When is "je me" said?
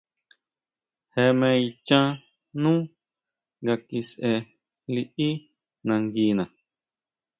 1.13-1.49